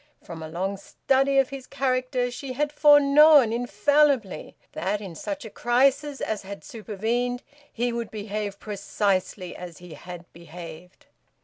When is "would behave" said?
7.93-8.59